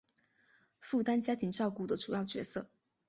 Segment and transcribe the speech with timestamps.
[0.79, 2.67] 负担家庭照顾的主要角色